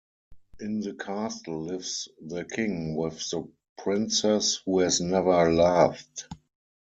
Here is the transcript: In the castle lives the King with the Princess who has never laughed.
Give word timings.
In 0.59 0.79
the 0.79 0.95
castle 0.95 1.61
lives 1.61 2.09
the 2.19 2.43
King 2.43 2.95
with 2.95 3.19
the 3.29 3.47
Princess 3.77 4.55
who 4.65 4.79
has 4.79 4.99
never 4.99 5.53
laughed. 5.53 6.25